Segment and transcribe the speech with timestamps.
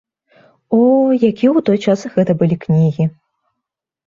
[0.77, 3.09] О, якія ў той час гэта былі кнігі!